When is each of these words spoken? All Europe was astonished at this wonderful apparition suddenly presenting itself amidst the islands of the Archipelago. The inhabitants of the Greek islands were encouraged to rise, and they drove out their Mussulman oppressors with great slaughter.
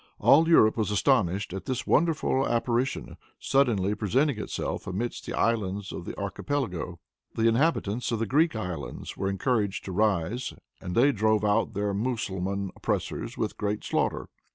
All 0.17 0.49
Europe 0.49 0.77
was 0.77 0.89
astonished 0.89 1.53
at 1.53 1.65
this 1.65 1.85
wonderful 1.85 2.47
apparition 2.47 3.17
suddenly 3.37 3.93
presenting 3.93 4.39
itself 4.39 4.87
amidst 4.87 5.27
the 5.27 5.35
islands 5.37 5.91
of 5.91 6.05
the 6.05 6.19
Archipelago. 6.19 6.97
The 7.35 7.47
inhabitants 7.47 8.11
of 8.11 8.17
the 8.17 8.25
Greek 8.25 8.55
islands 8.55 9.15
were 9.15 9.29
encouraged 9.29 9.85
to 9.85 9.91
rise, 9.91 10.55
and 10.81 10.95
they 10.95 11.11
drove 11.11 11.45
out 11.45 11.75
their 11.75 11.93
Mussulman 11.93 12.71
oppressors 12.75 13.37
with 13.37 13.57
great 13.57 13.83
slaughter. 13.83 14.25